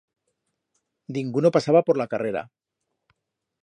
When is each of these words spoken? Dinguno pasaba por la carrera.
Dinguno 1.19 1.51
pasaba 1.57 1.81
por 1.83 1.95
la 2.01 2.07
carrera. 2.13 2.43